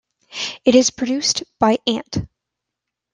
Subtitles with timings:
[0.65, 2.25] It is produced by Ant.